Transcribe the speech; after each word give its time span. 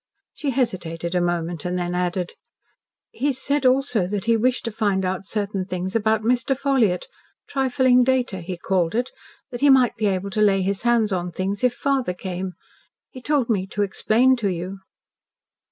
She 0.33 0.49
hesitated 0.49 1.13
a 1.13 1.21
moment, 1.21 1.63
and 1.63 1.77
then 1.77 1.93
added: 1.93 2.33
"He 3.11 3.31
said 3.33 3.67
also 3.67 4.07
that 4.07 4.25
he 4.25 4.35
wished 4.35 4.65
to 4.65 4.71
find 4.71 5.05
out 5.05 5.27
certain 5.27 5.63
things 5.63 5.95
about 5.95 6.23
Mr. 6.23 6.57
Ffolliott 6.57 7.05
'trifling 7.47 8.03
data,' 8.03 8.41
he 8.41 8.57
called 8.57 8.95
it 8.95 9.11
that 9.51 9.61
he 9.61 9.69
might 9.69 9.95
be 9.97 10.07
able 10.07 10.31
to 10.31 10.41
lay 10.41 10.63
his 10.63 10.81
hands 10.81 11.11
on 11.13 11.31
things 11.31 11.63
if 11.63 11.75
father 11.75 12.15
came. 12.15 12.53
He 13.11 13.21
told 13.21 13.47
me 13.47 13.67
to 13.67 13.83
explain 13.83 14.35
to 14.37 14.47
you." 14.47 14.79